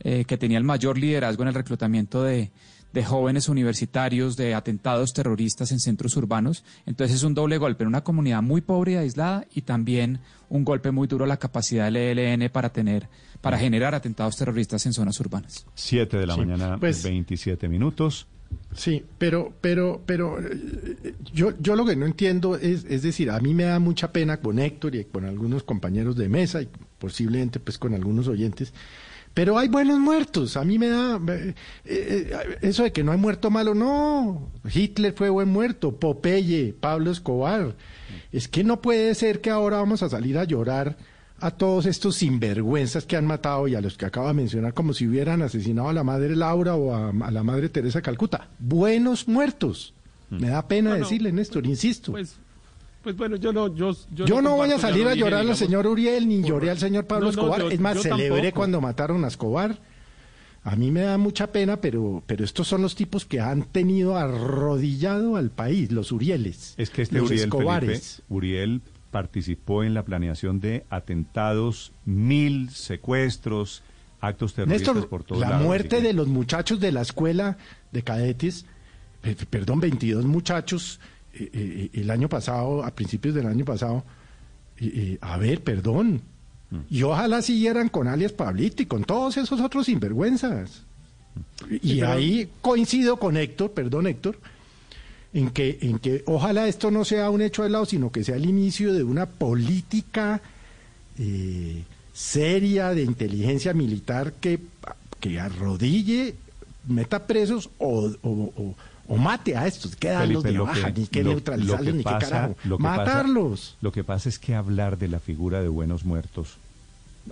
eh, 0.01 0.27
que 0.27 0.37
tenía 0.37 0.59
el 0.59 0.65
mayor 0.65 0.99
liderazgo 0.99 1.43
en 1.43 1.49
el 1.49 1.55
reclutamiento 1.55 2.23
de, 2.23 2.51
de 2.93 3.05
jóvenes 3.05 3.49
universitarios, 3.49 4.37
de 4.37 4.55
atentados 4.55 5.13
terroristas 5.13 5.73
en 5.73 5.81
centros 5.81 6.17
urbanos. 6.17 6.65
Entonces 6.87 7.17
es 7.17 7.23
un 7.23 7.35
doble 7.35 7.59
golpe 7.59 7.85
en 7.85 7.89
una 7.89 8.03
comunidad 8.03 8.43
muy 8.43 8.61
pobre 8.61 8.93
y 8.93 8.97
aislada 8.97 9.47
y 9.55 9.63
también 9.63 10.21
un 10.49 10.65
golpe 10.65 10.91
muy 10.91 11.07
duro 11.07 11.25
a 11.25 11.29
la 11.29 11.37
capacidad 11.37 11.85
del 11.85 11.97
ELN 12.19 12.51
para 12.51 12.71
tener, 12.73 13.09
para 13.41 13.59
generar 13.59 13.95
atentados 13.95 14.37
terroristas 14.37 14.85
en 14.87 14.93
zonas 14.93 15.19
urbanas. 15.21 15.67
Siete 15.75 16.19
de 16.19 16.27
la 16.27 16.37
mañana, 16.37 16.79
pues, 16.79 17.03
27 17.05 17.69
minutos. 17.69 18.27
Sí, 18.75 19.05
pero, 19.19 19.53
pero, 19.61 20.03
pero 20.07 20.39
eh, 20.41 21.15
yo, 21.33 21.53
yo 21.61 21.77
lo 21.77 21.85
que 21.85 21.97
no 21.97 22.07
entiendo 22.07 22.57
es, 22.57 22.85
es 22.89 23.03
decir, 23.03 23.31
a 23.31 23.39
mí 23.41 23.55
me 23.55 23.65
da 23.65 23.79
mucha 23.79 24.13
pena 24.13 24.39
con 24.39 24.59
Héctor 24.59 24.95
y 24.95 25.05
con 25.05 25.25
algunos 25.25 25.63
compañeros 25.63 26.17
de 26.17 26.29
mesa 26.29 26.63
y 26.63 26.69
posiblemente 26.99 27.61
pues 27.61 27.79
con 27.79 27.95
algunos 27.95 28.29
oyentes 28.29 28.73
pero 29.35 29.59
hay 29.59 29.69
buenos 29.69 29.99
muertos. 29.99 30.57
A 30.57 30.65
mí 30.65 30.79
me 30.79 30.89
da 30.89 31.21
eh, 31.29 31.55
eh, 31.85 32.59
eso 32.63 32.83
de 32.83 32.93
que 32.93 33.05
no 33.05 33.13
hay 33.13 33.19
muerto 33.19 33.51
malo, 33.51 33.75
no. 33.75 34.51
Hitler 34.73 35.13
fue 35.13 35.31
buen 35.31 35.49
muerto, 35.49 35.97
Popeye, 35.97 36.75
Pablo 36.79 37.11
Escobar. 37.11 37.77
Es 38.33 38.49
que 38.49 38.65
no 38.65 38.81
puede 38.81 39.15
ser 39.15 39.41
que 39.41 39.51
ahora 39.51 39.79
vamos 39.79 40.03
a 40.03 40.09
salir 40.09 40.37
a 40.39 40.45
llorar 40.45 40.97
a 41.41 41.51
todos 41.53 41.87
estos 41.87 42.17
sinvergüenzas 42.17 43.07
que 43.07 43.17
han 43.17 43.27
matado 43.27 43.67
y 43.67 43.75
a 43.75 43.81
los 43.81 43.97
que 43.97 44.05
acaba 44.05 44.29
de 44.29 44.35
mencionar 44.35 44.75
como 44.75 44.93
si 44.93 45.07
hubieran 45.07 45.43
asesinado 45.43 45.89
a 45.89 45.93
la 45.93 46.05
madre 46.05 46.37
Laura 46.37 46.75
o 46.75 46.95
a, 46.95 47.31
la 47.31 47.43
madre 47.43 47.69
Teresa 47.69 48.03
Calcuta. 48.03 48.49
Buenos 48.59 49.27
muertos. 49.27 49.95
Me 50.29 50.49
da 50.49 50.69
pena 50.69 50.95
decirle, 50.95 51.33
Néstor, 51.33 51.67
insisto. 51.67 52.13
Pues 52.13 52.37
Pues 53.03 53.17
bueno, 53.17 53.37
yo 53.37 53.53
no, 53.53 53.75
yo, 53.75 53.97
yo, 54.11 54.43
no, 54.43 54.57
voy 54.57 54.71
a 54.71 54.79
salir 54.79 55.07
a 55.07 55.15
llorar 55.15 55.47
al 55.47 55.57
señor 55.57 55.87
Uriel 55.87 56.29
ni 56.29 56.43
lloré 56.43 56.71
al 56.71 56.79
señor 56.79 57.07
Pablo 57.07 57.31
Escobar. 57.31 57.63
es 57.73 57.81
más, 57.81 58.01
celebré 58.03 58.53
cuando 58.53 58.81
mataron 58.81 59.25
a 59.25 59.29
Escobar. 59.29 59.79
A 60.63 60.77
mí 60.77 60.91
me 60.91 61.01
da 61.01 61.17
mucha 61.17 61.51
pena, 61.53 61.81
pero, 61.81 62.23
pero 62.27 62.45
estos 62.45 62.69
son 62.69 62.83
los 62.83 62.95
tipos 62.95 63.25
que 63.25 63.41
han 63.41 63.63
tenido 63.63 64.19
arrodillado 64.19 65.37
al 65.37 65.51
país, 65.51 65.91
los 65.91 66.13
Urieles. 66.13 66.75
Es 66.77 66.91
que 66.91 67.01
este 67.01 67.23
Uriel, 67.23 67.45
Escobares. 67.45 68.23
Uriel 68.29 68.83
participó 69.11 69.83
en 69.83 69.95
la 69.95 70.05
planeación 70.05 70.61
de 70.61 70.85
atentados, 70.91 71.93
mil 72.05 72.69
secuestros, 72.69 73.83
actos 74.21 74.55
terroristas 74.55 75.07
por 75.07 75.25
todo 75.25 75.41
La 75.41 75.59
muerte 75.59 76.03
de 76.03 76.13
los 76.13 76.29
muchachos 76.29 76.79
de 76.79 76.93
la 76.93 77.01
escuela 77.01 77.57
de 77.91 78.03
cadetes, 78.03 78.67
perdón, 79.49 79.81
22 79.81 80.27
muchachos 80.27 81.01
el 81.33 82.11
año 82.11 82.29
pasado, 82.29 82.85
a 82.85 82.91
principios 82.91 83.35
del 83.35 83.47
año 83.47 83.65
pasado, 83.65 84.05
a 85.21 85.37
ver, 85.37 85.63
perdón, 85.63 86.23
mm. 86.71 86.79
y 86.91 87.03
ojalá 87.03 87.43
siguieran 87.43 87.89
con 87.89 88.09
alias 88.09 88.33
Pablito 88.33 88.83
y 88.83 88.87
con 88.87 89.05
todos 89.05 89.37
esos 89.37 89.61
otros 89.61 89.87
sinvergüenzas. 89.87 90.85
Y 91.83 92.01
ahí 92.01 92.51
coincido 92.61 93.19
con 93.19 93.37
Héctor, 93.37 93.73
perdón 93.73 94.07
Héctor, 94.07 94.39
en 95.33 95.51
que, 95.51 95.79
en 95.83 95.99
que 95.99 96.23
ojalá 96.27 96.67
esto 96.67 96.91
no 96.91 97.05
sea 97.05 97.31
un 97.31 97.43
hecho 97.43 97.63
aislado, 97.63 97.87
sino 97.87 98.11
que 98.11 98.25
sea 98.25 98.37
el 98.37 98.47
inicio 98.47 98.93
de 98.93 99.05
una 99.05 99.27
política 99.27 100.41
eh, 101.19 101.85
seria 102.13 102.91
de 102.95 103.03
inteligencia 103.03 103.73
militar 103.73 104.33
que, 104.41 104.59
que 105.21 105.39
arrodille, 105.39 106.35
meta 106.89 107.27
presos 107.27 107.71
o, 107.79 108.11
o 108.23 108.75
mate 109.17 109.57
a 109.57 109.67
estos, 109.67 109.97
que 109.97 110.09
darlos 110.09 110.43
de 110.43 110.59
baja, 110.59 110.91
ni 110.91 111.07
que 111.07 111.25
neutralizarlos, 111.25 111.95
ni 111.95 112.05
que 112.05 112.11
carajo. 112.11 112.57
Matarlos. 112.79 113.77
lo 113.81 113.93
que 113.93 114.05
pasa 114.05 114.29
es 114.29 114.39
que 114.39 114.55
hablar 114.55 114.99
de 114.99 115.09
la 115.09 115.19
figura 115.19 115.61
de 115.63 115.69
buenos 115.69 116.05
muertos 116.05 116.57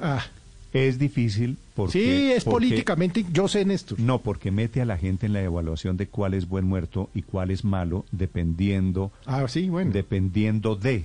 ah. 0.01 0.25
es 0.73 0.99
difícil 0.99 1.57
porque... 1.75 1.93
Sí, 1.93 2.33
es 2.33 2.45
políticamente, 2.45 3.25
yo 3.33 3.49
sé, 3.49 3.65
Néstor. 3.65 4.01
No, 4.01 4.19
porque 4.19 4.51
mete 4.51 4.81
a 4.81 4.85
la 4.85 4.99
gente 4.99 5.27
en 5.27 5.33
la 5.33 5.43
evaluación 5.43 5.97
de 5.97 6.09
cuál 6.09 6.35
es 6.35 6.49
buen 6.49 6.65
muerto 6.65 7.09
y 7.15 7.23
cuál 7.23 7.51
es 7.51 7.65
malo, 7.65 8.05
dependiendo... 8.11 9.13
Ah, 9.27 9.47
sí, 9.49 9.69
bueno. 9.69 9.93
Dependiendo 9.93 10.75
de... 10.75 11.05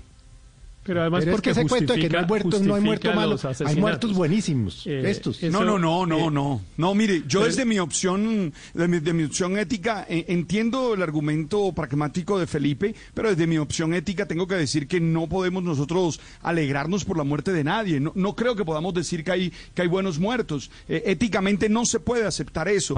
Pero 0.84 1.02
además 1.02 1.25
porque 1.25 1.52
es 1.52 1.56
que 1.56 1.62
ese 1.62 1.70
cuento 1.70 1.94
de 1.94 2.00
que 2.00 2.10
no 2.10 2.20
hay 2.20 2.25
muertos, 2.25 2.62
no 2.62 2.75
hay 2.75 2.82
muertos 2.82 3.16
malos, 3.16 3.46
hay 3.46 3.75
muertos 3.78 4.13
buenísimos. 4.13 4.86
Eh, 4.86 5.10
estos. 5.10 5.42
no, 5.44 5.63
no, 5.63 5.80
no, 5.80 6.06
no, 6.06 6.28
eh, 6.28 6.32
no. 6.32 6.62
No, 6.75 6.96
mire, 6.96 7.24
yo 7.28 7.46
desde 7.46 7.63
mi 7.63 7.80
opción, 7.80 8.54
de 8.74 9.13
mi, 9.13 9.24
opción 9.24 9.58
ética, 9.58 10.06
eh, 10.10 10.25
entiendo 10.28 10.94
el 10.94 11.02
argumento 11.02 11.72
pragmático 11.72 12.38
de 12.38 12.48
Felipe, 12.48 12.96
pero 13.13 13.30
desde 13.30 13.48
mi 13.48 13.58
opción 13.58 13.94
ética 13.94 14.25
tengo 14.25 14.46
que 14.46 14.56
decir 14.56 14.88
que 14.88 15.00
no 15.00 15.28
podemos 15.28 15.63
nosotros 15.63 16.20
alegrarnos 16.42 17.06
por 17.06 17.18
la 17.18 17.24
muerte 17.24 17.54
de 17.54 17.63
nadie. 17.63 18.02
No, 18.02 18.12
no 18.16 18.36
creo 18.36 18.56
que 18.56 18.66
podamos 18.66 18.94
decir 18.94 19.24
que 19.24 19.32
hay, 19.32 19.54
que 19.74 19.84
hay 19.84 19.88
buenos 19.88 20.20
muertos. 20.20 20.70
éticamente 20.88 21.70
no 21.70 21.86
se 21.86 22.02
puede 22.02 22.25
aceptar 22.25 22.68
eso. 22.68 22.96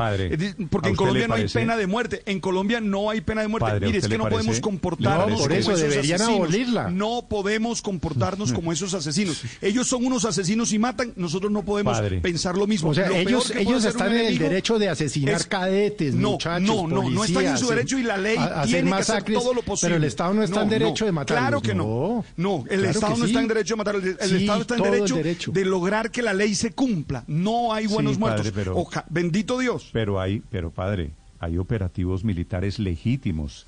porque 0.72 0.90
en 0.90 0.96
Colombia 0.96 1.28
no 1.28 1.36
hay 1.36 1.48
pena 1.48 1.78
de 1.78 1.86
muerte. 1.86 2.24
En 2.26 2.40
Colombia 2.40 2.82
no 2.82 3.12
hay 3.12 3.22
pena 3.22 3.42
de 3.42 3.48
muerte. 3.48 3.80
mire, 3.80 4.00
es 4.00 4.08
que 4.08 4.18
no 4.18 4.28
podemos 4.28 4.60
comportarnos 4.60 5.30
no, 5.30 5.38
por 5.38 5.54
eso 5.54 5.78
deberían 5.78 6.22
abolirla. 6.22 6.90
No 6.90 7.28
podemos 7.30 7.75
comportarnos 7.82 8.54
como 8.54 8.72
esos 8.72 8.94
asesinos. 8.94 9.44
Ellos 9.62 9.88
son 9.88 10.06
unos 10.06 10.26
asesinos 10.26 10.74
y 10.74 10.80
matan, 10.80 11.14
nosotros 11.16 11.52
no 11.52 11.64
podemos 11.64 12.00
pensar 12.22 12.58
lo 12.58 12.68
mismo. 12.68 12.90
O 12.90 12.94
sea, 12.94 13.10
ellos, 13.18 13.52
ellos 13.52 13.84
están 13.86 14.14
en 14.14 14.26
el 14.26 14.38
derecho 14.38 14.80
de 14.80 14.90
asesinar 14.90 15.48
cadetes, 15.48 16.16
no, 16.16 16.32
muchachos, 16.32 16.68
No, 16.68 16.88
no, 16.88 17.10
no 17.10 17.24
están 17.24 17.46
en 17.46 17.58
su 17.58 17.68
derecho 17.68 17.98
y 17.98 18.04
la 18.04 18.18
ley 18.18 18.38
tiene 18.66 18.92
que 18.92 18.98
hacer 18.98 19.24
todo 19.24 19.54
lo 19.54 19.62
posible. 19.62 19.90
Pero 19.90 19.96
el 19.98 20.04
Estado 20.04 20.34
no 20.34 20.44
está 20.44 20.64
en 20.64 20.70
derecho 20.70 21.06
de 21.06 21.12
matar. 21.12 21.38
Claro 21.38 21.62
que 21.62 21.76
no. 21.76 22.26
No, 22.38 22.64
el 22.70 22.86
Estado 22.86 23.18
no 23.18 23.26
está 23.26 23.42
en 23.42 23.48
derecho 23.48 23.74
de 23.74 23.78
matar. 23.78 23.96
El, 23.96 24.08
Estado 24.08 24.62
está 24.62 24.76
en 24.76 24.84
derecho, 24.84 25.52
de 25.52 25.66
lograr 25.66 26.12
que 26.12 26.22
la 26.22 26.34
ley 26.34 26.56
se 26.56 26.72
cumpla. 26.72 27.24
No 27.28 27.74
hay 27.74 27.88
buenos 27.88 28.18
muertos. 28.18 28.52
bendito 29.10 29.60
Dios. 29.60 29.90
Pero 29.92 30.20
hay, 30.20 30.42
pero 30.50 30.72
padre, 30.72 31.12
hay 31.40 31.58
operativos 31.58 32.24
militares 32.24 32.80
legítimos 32.80 33.68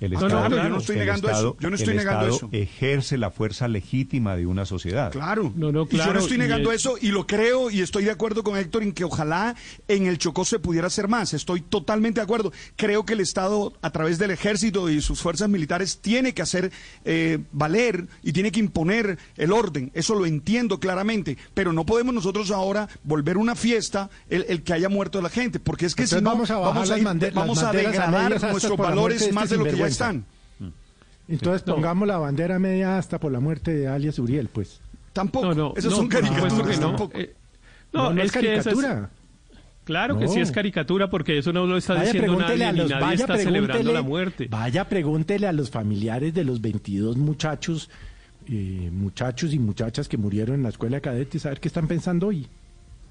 el 0.00 0.14
Estado, 0.14 0.48
yo 0.48 0.68
no 0.70 0.78
estoy 0.78 0.96
negando 0.96 1.30
eso. 1.30 1.56
Yo 1.60 1.68
no 1.68 1.76
estoy 1.76 1.94
negando 1.94 2.26
eso. 2.26 2.48
ejerce 2.52 3.18
la 3.18 3.30
fuerza 3.30 3.68
legítima 3.68 4.34
de 4.34 4.46
una 4.46 4.64
sociedad. 4.64 5.12
Claro. 5.12 5.52
No, 5.54 5.72
no, 5.72 5.86
claro. 5.86 6.04
Y 6.04 6.06
yo 6.06 6.14
no 6.14 6.20
estoy 6.20 6.38
negando 6.38 6.72
eso 6.72 6.96
y 7.00 7.08
lo 7.08 7.26
creo 7.26 7.70
y 7.70 7.82
estoy 7.82 8.04
de 8.04 8.10
acuerdo 8.10 8.42
con 8.42 8.56
Héctor 8.56 8.82
en 8.82 8.92
que 8.92 9.04
ojalá 9.04 9.54
en 9.88 10.06
el 10.06 10.16
Chocó 10.16 10.46
se 10.46 10.58
pudiera 10.58 10.86
hacer 10.86 11.06
más. 11.08 11.34
Estoy 11.34 11.60
totalmente 11.60 12.20
de 12.20 12.24
acuerdo. 12.24 12.50
Creo 12.76 13.04
que 13.04 13.12
el 13.12 13.20
Estado, 13.20 13.74
a 13.82 13.90
través 13.90 14.18
del 14.18 14.30
ejército 14.30 14.88
y 14.88 15.02
sus 15.02 15.20
fuerzas 15.20 15.50
militares, 15.50 15.98
tiene 16.00 16.32
que 16.32 16.42
hacer 16.42 16.72
eh, 17.04 17.38
valer 17.52 18.06
y 18.22 18.32
tiene 18.32 18.52
que 18.52 18.60
imponer 18.60 19.18
el 19.36 19.52
orden. 19.52 19.90
Eso 19.92 20.14
lo 20.14 20.24
entiendo 20.24 20.80
claramente. 20.80 21.36
Pero 21.52 21.74
no 21.74 21.84
podemos 21.84 22.14
nosotros 22.14 22.50
ahora 22.50 22.88
volver 23.04 23.36
una 23.36 23.54
fiesta 23.54 24.08
el, 24.30 24.62
que 24.62 24.72
haya 24.72 24.88
muerto 24.88 25.20
la 25.20 25.28
gente. 25.28 25.60
Porque 25.60 25.84
es 25.84 25.94
que 25.94 26.06
si 26.06 26.14
no, 26.16 26.22
vamos 26.22 26.50
a, 26.50 26.58
vamos 26.58 26.90
a, 27.62 27.72
degradar 27.72 28.40
nuestros 28.50 28.78
valores 28.78 29.30
más 29.32 29.50
de 29.50 29.58
lo 29.58 29.64
que 29.64 29.76
ya 29.76 29.89
están. 29.90 30.24
Entonces 31.28 31.62
pongamos 31.62 32.08
la 32.08 32.18
bandera 32.18 32.58
media 32.58 32.98
hasta 32.98 33.20
por 33.20 33.30
la 33.30 33.38
muerte 33.38 33.72
de 33.72 33.86
alias 33.86 34.18
Uriel, 34.18 34.48
pues. 34.48 34.80
Tampoco. 35.12 35.54
No, 35.54 35.74
Esas 35.76 35.92
son 35.92 36.08
caricaturas. 36.08 36.80
tampoco. 36.80 37.16
Eh, 37.16 37.34
no, 37.92 38.10
es, 38.20 38.32
caricatura. 38.32 39.10
Claro 39.84 40.18
que 40.18 40.28
sí 40.28 40.40
es 40.40 40.52
caricatura 40.52 41.10
porque 41.10 41.38
eso 41.38 41.52
no 41.52 41.66
lo 41.66 41.76
está 41.76 42.00
diciendo 42.02 42.36
nadie, 42.36 42.72
ni 42.72 42.84
nadie 42.84 43.14
está 43.14 43.36
celebrando 43.36 43.92
la 43.92 44.02
muerte. 44.02 44.46
Vaya, 44.48 44.88
pregúntele 44.88 45.46
a 45.46 45.52
los 45.52 45.70
familiares 45.70 46.34
de 46.34 46.44
los 46.44 46.60
22 46.60 47.16
muchachos, 47.16 47.90
eh, 48.46 48.88
muchachos 48.92 49.52
y 49.52 49.58
muchachas 49.58 50.08
que 50.08 50.16
murieron 50.16 50.56
en 50.56 50.62
la 50.62 50.68
escuela 50.68 50.98
de 50.98 51.00
cadetes, 51.00 51.46
a 51.46 51.50
ver 51.50 51.60
qué 51.60 51.68
están 51.68 51.88
pensando 51.88 52.28
hoy. 52.28 52.46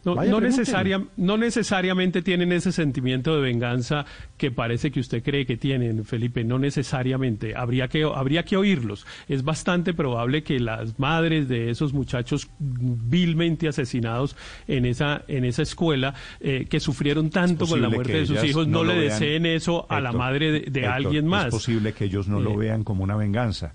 No, 0.05 0.15
no, 0.15 1.37
necesariamente 1.37 2.21
tienen 2.21 2.51
ese 2.51 2.71
sentimiento 2.71 3.35
de 3.35 3.41
venganza 3.41 4.05
que 4.37 4.49
parece 4.49 4.91
que 4.91 5.01
usted 5.01 5.21
cree 5.21 5.45
que 5.45 5.57
tienen, 5.57 6.05
Felipe. 6.05 6.43
No 6.43 6.57
necesariamente. 6.57 7.55
Habría 7.55 7.89
que, 7.89 8.03
habría 8.03 8.43
que 8.43 8.55
oírlos. 8.55 9.05
Es 9.27 9.43
bastante 9.43 9.93
probable 9.93 10.43
que 10.43 10.59
las 10.59 10.99
madres 10.99 11.49
de 11.49 11.69
esos 11.69 11.93
muchachos 11.93 12.49
vilmente 12.59 13.67
asesinados 13.67 14.35
en 14.67 14.85
esa, 14.85 15.23
en 15.27 15.43
esa 15.43 15.63
escuela, 15.63 16.13
eh, 16.39 16.65
que 16.69 16.79
sufrieron 16.79 17.29
tanto 17.29 17.67
con 17.67 17.81
la 17.81 17.89
muerte 17.89 18.19
de 18.19 18.25
sus 18.25 18.43
hijos, 18.43 18.67
no, 18.67 18.83
le 18.83 18.95
deseen 18.95 19.45
eso 19.45 19.85
a 19.89 19.99
la 19.99 20.13
madre 20.13 20.61
de, 20.61 20.87
alguien 20.87 21.27
más. 21.27 21.47
Es 21.47 21.51
posible 21.51 21.93
que 21.93 22.05
ellos 22.05 22.27
no 22.27 22.39
lo 22.39 22.53
eh, 22.53 22.57
vean 22.57 22.83
como 22.83 23.03
una 23.03 23.15
venganza 23.15 23.73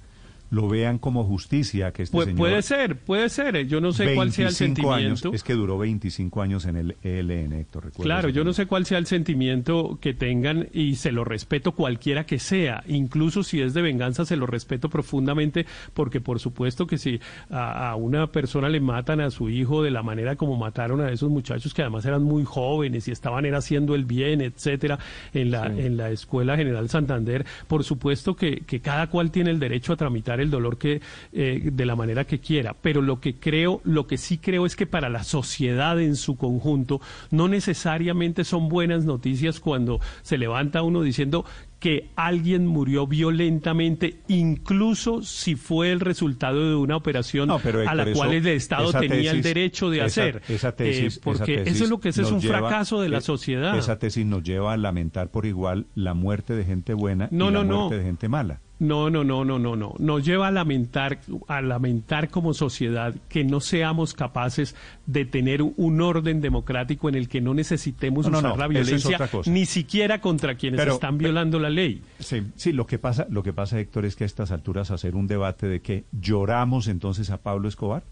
lo 0.54 0.68
vean 0.68 0.98
como 0.98 1.24
justicia 1.24 1.92
que 1.92 2.04
este 2.04 2.16
señor... 2.16 2.36
Puede 2.36 2.62
ser, 2.62 2.96
puede 2.96 3.28
ser. 3.28 3.66
Yo 3.66 3.80
no 3.80 3.92
sé 3.92 4.14
cuál 4.14 4.32
sea 4.32 4.48
el 4.48 4.54
sentimiento. 4.54 5.32
es 5.34 5.42
que 5.42 5.54
duró 5.54 5.78
25 5.78 6.42
años 6.42 6.64
en 6.66 6.76
el 6.76 6.96
ELN, 7.02 7.52
Héctor. 7.54 7.90
Claro, 7.90 8.28
yo 8.28 8.44
no 8.44 8.52
sé 8.52 8.66
cuál 8.66 8.86
sea 8.86 8.98
el 8.98 9.06
sentimiento 9.06 9.98
que 10.00 10.14
tengan 10.14 10.68
y 10.72 10.94
se 10.94 11.10
lo 11.10 11.24
respeto 11.24 11.72
cualquiera 11.72 12.24
que 12.24 12.38
sea. 12.38 12.84
Incluso 12.86 13.42
si 13.42 13.60
es 13.60 13.74
de 13.74 13.82
venganza, 13.82 14.24
se 14.24 14.36
lo 14.36 14.46
respeto 14.46 14.88
profundamente 14.88 15.66
porque 15.92 16.20
por 16.20 16.38
supuesto 16.38 16.86
que 16.86 16.98
si 16.98 17.20
a, 17.50 17.96
una 17.96 18.28
persona 18.28 18.68
le 18.68 18.80
matan 18.80 19.20
a 19.20 19.30
su 19.30 19.50
hijo 19.50 19.82
de 19.82 19.90
la 19.90 20.02
manera 20.02 20.36
como 20.36 20.56
mataron 20.56 21.00
a 21.00 21.10
esos 21.10 21.30
muchachos 21.30 21.74
que 21.74 21.82
además 21.82 22.04
eran 22.04 22.22
muy 22.22 22.44
jóvenes 22.44 23.08
y 23.08 23.10
estaban 23.10 23.44
era 23.44 23.58
haciendo 23.58 23.96
el 23.96 24.04
bien, 24.04 24.40
etcétera, 24.40 25.00
en 25.32 25.50
la, 25.50 25.66
en 25.66 25.96
la 25.96 26.10
Escuela 26.10 26.56
General 26.56 26.88
Santander, 26.88 27.44
por 27.66 27.82
supuesto 27.82 28.36
que, 28.36 28.60
que 28.60 28.80
cada 28.80 29.08
cual 29.08 29.32
tiene 29.32 29.50
el 29.50 29.58
derecho 29.58 29.92
a 29.92 29.96
tramitar 29.96 30.40
el 30.44 30.50
dolor 30.50 30.78
que 30.78 31.00
eh, 31.32 31.70
de 31.72 31.86
la 31.86 31.96
manera 31.96 32.24
que 32.24 32.38
quiera. 32.38 32.74
Pero 32.80 33.02
lo 33.02 33.20
que 33.20 33.36
creo, 33.36 33.80
lo 33.84 34.06
que 34.06 34.18
sí 34.18 34.38
creo 34.38 34.66
es 34.66 34.76
que 34.76 34.86
para 34.86 35.08
la 35.08 35.24
sociedad 35.24 36.00
en 36.00 36.16
su 36.16 36.36
conjunto 36.36 37.00
no 37.30 37.48
necesariamente 37.48 38.44
son 38.44 38.68
buenas 38.68 39.04
noticias 39.04 39.60
cuando 39.60 40.00
se 40.22 40.38
levanta 40.38 40.82
uno 40.82 41.02
diciendo 41.02 41.44
que 41.84 42.08
alguien 42.16 42.66
murió 42.66 43.06
violentamente, 43.06 44.20
incluso 44.28 45.22
si 45.22 45.54
fue 45.54 45.92
el 45.92 46.00
resultado 46.00 46.70
de 46.70 46.74
una 46.76 46.96
operación 46.96 47.50
a 47.50 47.94
la 47.94 48.10
cual 48.10 48.32
el 48.32 48.46
Estado 48.46 48.90
tenía 48.90 49.32
el 49.32 49.42
derecho 49.42 49.90
de 49.90 50.00
hacer. 50.00 50.40
Esa 50.48 50.72
tesis, 50.72 51.18
eh, 51.18 51.20
porque 51.22 51.62
eso 51.66 51.84
es 51.84 51.90
lo 51.90 52.00
que 52.00 52.08
es, 52.08 52.16
es 52.16 52.30
un 52.30 52.40
fracaso 52.40 53.02
de 53.02 53.10
la 53.10 53.20
sociedad. 53.20 53.76
Esa 53.76 53.98
tesis 53.98 54.24
nos 54.24 54.42
lleva 54.42 54.72
a 54.72 54.78
lamentar 54.78 55.28
por 55.28 55.44
igual 55.44 55.84
la 55.94 56.14
muerte 56.14 56.54
de 56.54 56.64
gente 56.64 56.94
buena 56.94 57.28
y 57.30 57.36
la 57.36 57.50
muerte 57.50 57.98
de 57.98 58.02
gente 58.02 58.30
mala. 58.30 58.60
No, 58.84 59.08
no, 59.08 59.24
no, 59.24 59.44
no, 59.44 59.58
no, 59.58 59.76
no. 59.76 59.94
Nos 59.98 60.24
lleva 60.24 60.48
a 60.48 60.50
lamentar, 60.50 61.20
a 61.48 61.62
lamentar 61.62 62.28
como 62.28 62.52
sociedad 62.52 63.14
que 63.28 63.44
no 63.44 63.60
seamos 63.60 64.14
capaces 64.14 64.74
de 65.06 65.24
tener 65.24 65.62
un 65.62 66.00
orden 66.00 66.40
democrático 66.40 67.08
en 67.08 67.14
el 67.14 67.28
que 67.28 67.40
no 67.40 67.54
necesitemos 67.54 68.26
usar 68.26 68.58
la 68.58 68.68
violencia 68.68 69.18
ni 69.46 69.66
siquiera 69.66 70.20
contra 70.20 70.56
quienes 70.56 70.86
están 70.86 71.18
violando 71.18 71.58
la 71.58 71.70
ley. 71.70 72.02
Sí, 72.18 72.42
sí. 72.56 72.72
Lo 72.72 72.86
que 72.86 72.98
pasa, 72.98 73.26
lo 73.30 73.42
que 73.42 73.52
pasa, 73.52 73.78
Héctor, 73.80 74.04
es 74.04 74.16
que 74.16 74.24
a 74.24 74.26
estas 74.26 74.50
alturas 74.50 74.90
hacer 74.90 75.14
un 75.14 75.26
debate 75.26 75.66
de 75.66 75.80
que 75.80 76.04
lloramos 76.12 76.88
entonces 76.88 77.30
a 77.30 77.38
Pablo 77.38 77.68
Escobar. 77.68 78.02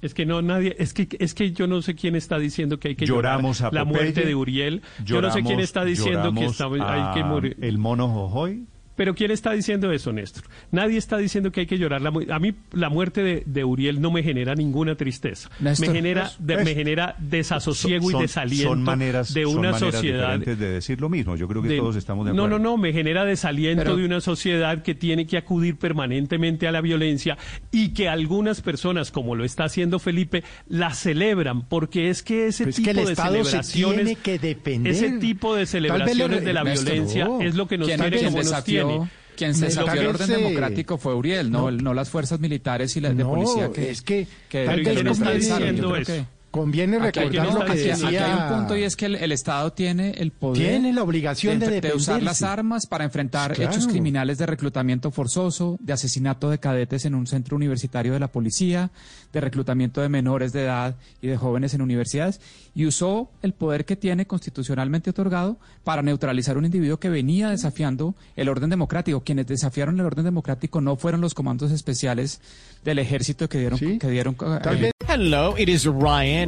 Es 0.00 0.14
que 0.14 0.24
no 0.24 0.42
nadie, 0.42 0.76
es 0.78 0.94
que 0.94 1.08
es 1.18 1.34
que 1.34 1.50
yo 1.50 1.66
no 1.66 1.82
sé 1.82 1.96
quién 1.96 2.14
está 2.14 2.38
diciendo 2.38 2.78
que 2.78 2.88
hay 2.88 2.94
que 2.94 3.04
lloramos 3.04 3.58
llorar 3.58 3.72
a 3.72 3.74
la 3.74 3.84
muerte 3.84 4.24
de 4.24 4.34
Uriel. 4.34 4.82
yo 5.04 5.20
no 5.20 5.32
sé 5.32 5.42
quién 5.42 5.58
está 5.58 5.84
diciendo 5.84 6.32
que 6.32 6.44
está, 6.44 6.66
hay 6.66 7.14
que 7.14 7.24
morir. 7.24 7.56
El 7.60 7.78
mono 7.78 8.08
Jojoy 8.08 8.64
Pero 8.98 9.14
¿quién 9.14 9.30
está 9.30 9.52
diciendo 9.52 9.92
eso, 9.92 10.12
Néstor? 10.12 10.42
Nadie 10.72 10.98
está 10.98 11.18
diciendo 11.18 11.52
que 11.52 11.60
hay 11.60 11.66
que 11.66 11.78
llorar. 11.78 12.02
La 12.02 12.08
a 12.08 12.38
mí 12.40 12.52
la 12.72 12.90
muerte 12.90 13.44
de, 13.46 13.64
Uriel 13.64 14.00
no 14.00 14.10
me 14.10 14.24
genera 14.24 14.56
ninguna 14.56 14.96
tristeza. 14.96 15.48
me 15.60 15.76
genera, 15.76 16.32
me 16.40 16.74
genera 16.74 17.14
desasosiego 17.20 18.10
y 18.10 18.20
desaliento 18.20 18.70
son 18.70 18.82
maneras, 18.82 19.32
de 19.32 19.46
una 19.46 19.78
son 19.78 19.92
sociedad. 19.92 20.36
de 20.40 20.56
decir 20.56 21.00
lo 21.00 21.08
mismo. 21.08 21.36
Yo 21.36 21.46
creo 21.46 21.62
que 21.62 21.76
todos 21.76 21.94
estamos 21.94 22.24
de 22.24 22.32
acuerdo. 22.32 22.48
No, 22.48 22.58
no, 22.58 22.70
no. 22.70 22.76
Me 22.76 22.92
genera 22.92 23.24
desaliento 23.24 23.96
de 23.96 24.04
una 24.04 24.20
sociedad 24.20 24.82
que 24.82 24.96
tiene 24.96 25.28
que 25.28 25.36
acudir 25.38 25.76
permanentemente 25.76 26.66
a 26.66 26.72
la 26.72 26.80
violencia 26.80 27.38
y 27.70 27.90
que 27.90 28.08
algunas 28.08 28.62
personas, 28.62 29.12
como 29.12 29.36
lo 29.36 29.44
está 29.44 29.62
haciendo 29.62 30.00
Felipe, 30.00 30.42
la 30.66 30.92
celebran 30.92 31.68
porque 31.68 32.10
es 32.10 32.24
que 32.24 32.48
ese 32.48 32.66
tipo 32.66 33.06
de 33.06 33.14
celebraciones, 33.14 34.18
ese 34.24 35.18
tipo 35.20 35.54
de 35.54 35.66
celebraciones 35.66 36.44
de 36.44 36.52
la 36.52 36.64
violencia 36.64 37.28
es 37.40 37.54
lo 37.54 37.68
que 37.68 37.78
nos 37.78 37.86
tiene 37.86 38.24
como 38.24 38.42
nos 38.42 38.64
tiene. 38.64 38.87
Quien 39.36 39.54
se 39.54 39.66
desafió 39.66 40.00
el 40.00 40.06
orden 40.08 40.28
democrático 40.28 40.98
fue 40.98 41.14
Uriel, 41.14 41.50
no, 41.50 41.70
no, 41.70 41.94
las 41.94 42.10
fuerzas 42.10 42.40
militares 42.40 42.96
y 42.96 43.00
las 43.00 43.16
de 43.16 43.24
policía 43.24 43.70
que... 43.72 43.90
es 43.90 44.02
que... 44.02 44.26
que, 44.48 44.64
que 44.82 45.10
está 45.10 45.30
diciendo 45.30 45.94
eso. 45.94 46.26
Conviene 46.50 46.98
recordar 46.98 47.52
lo 47.52 47.64
que 47.64 47.74
decía... 47.74 47.94
Aquí 47.94 48.16
hay 48.16 48.32
un 48.32 48.56
punto 48.56 48.76
y 48.76 48.82
es 48.82 48.96
que 48.96 49.06
el, 49.06 49.32
Estado 49.32 49.72
tiene 49.72 50.12
el 50.12 50.30
poder... 50.30 50.56
Tiene 50.56 50.92
la 50.92 51.02
obligación 51.02 51.58
de, 51.58 51.80
de, 51.80 51.92
usar 51.92 52.22
las 52.22 52.42
armas 52.42 52.86
para 52.86 53.04
enfrentar 53.04 53.60
hechos 53.60 53.86
criminales 53.86 54.38
de 54.38 54.46
reclutamiento 54.46 55.10
forzoso, 55.10 55.76
de 55.80 55.92
asesinato 55.92 56.48
de 56.48 56.58
cadetes 56.58 57.04
en 57.04 57.14
un 57.14 57.26
centro 57.26 57.56
universitario 57.56 58.14
de 58.14 58.20
la 58.20 58.28
policía, 58.28 58.90
de 59.32 59.40
reclutamiento 59.40 60.00
de 60.00 60.08
menores 60.08 60.52
de 60.52 60.64
edad 60.64 60.96
y 61.20 61.26
de 61.26 61.36
jóvenes 61.36 61.74
en 61.74 61.82
universidades, 61.82 62.40
y 62.74 62.86
usó 62.86 63.30
el 63.42 63.52
poder 63.52 63.84
que 63.84 63.96
tiene 63.96 64.26
constitucionalmente 64.26 65.10
otorgado 65.10 65.58
para 65.84 66.02
neutralizar 66.02 66.56
un 66.56 66.64
individuo 66.64 66.98
que 66.98 67.08
venía 67.08 67.50
desafiando 67.50 68.14
el 68.36 68.48
orden 68.48 68.70
democrático. 68.70 69.22
Quienes 69.22 69.46
desafiaron 69.46 70.00
el 70.00 70.06
orden 70.06 70.24
democrático 70.24 70.80
no 70.80 70.96
fueron 70.96 71.20
los 71.20 71.34
comandos 71.34 71.72
especiales 71.72 72.40
del 72.84 72.98
ejército 72.98 73.48
que 73.48 73.58
dieron... 73.58 73.78
Que 73.78 74.08
dieron 74.08 74.36
eh, 74.40 74.90
Hello, 75.10 75.56
it 75.56 75.70
is 75.70 75.86
Ryan, 75.86 76.47